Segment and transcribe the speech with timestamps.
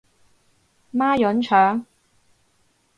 [0.95, 1.85] 孖膶腸